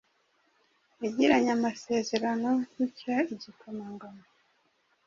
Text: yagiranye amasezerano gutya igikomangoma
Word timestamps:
yagiranye 1.03 1.51
amasezerano 1.57 2.49
gutya 2.73 3.15
igikomangoma 3.33 4.23